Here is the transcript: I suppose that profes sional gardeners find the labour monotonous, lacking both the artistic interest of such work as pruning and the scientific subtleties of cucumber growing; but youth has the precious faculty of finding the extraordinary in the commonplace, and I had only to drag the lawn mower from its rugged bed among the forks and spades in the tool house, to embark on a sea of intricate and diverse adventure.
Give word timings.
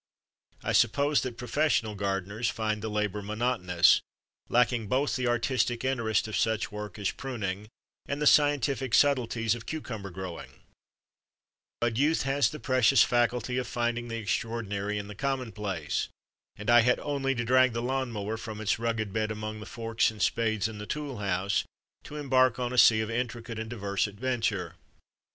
I 0.63 0.73
suppose 0.73 1.21
that 1.21 1.37
profes 1.37 1.79
sional 1.79 1.95
gardeners 1.95 2.49
find 2.49 2.81
the 2.81 2.89
labour 2.89 3.21
monotonous, 3.21 4.01
lacking 4.49 4.87
both 4.87 5.15
the 5.15 5.27
artistic 5.27 5.85
interest 5.85 6.27
of 6.27 6.35
such 6.35 6.71
work 6.71 6.97
as 6.97 7.11
pruning 7.11 7.69
and 8.07 8.19
the 8.19 8.25
scientific 8.25 8.95
subtleties 8.95 9.53
of 9.53 9.67
cucumber 9.67 10.09
growing; 10.09 10.53
but 11.79 11.97
youth 11.97 12.23
has 12.23 12.49
the 12.49 12.59
precious 12.59 13.03
faculty 13.03 13.59
of 13.59 13.67
finding 13.67 14.07
the 14.07 14.17
extraordinary 14.17 14.97
in 14.97 15.07
the 15.07 15.13
commonplace, 15.13 16.07
and 16.55 16.71
I 16.71 16.81
had 16.81 16.99
only 17.01 17.35
to 17.35 17.45
drag 17.45 17.73
the 17.73 17.83
lawn 17.83 18.11
mower 18.11 18.37
from 18.37 18.59
its 18.59 18.79
rugged 18.79 19.13
bed 19.13 19.29
among 19.29 19.59
the 19.59 19.67
forks 19.67 20.09
and 20.09 20.19
spades 20.19 20.67
in 20.67 20.79
the 20.79 20.87
tool 20.87 21.19
house, 21.19 21.63
to 22.05 22.15
embark 22.15 22.57
on 22.57 22.73
a 22.73 22.77
sea 22.79 23.01
of 23.01 23.11
intricate 23.11 23.59
and 23.59 23.69
diverse 23.69 24.07
adventure. 24.07 24.77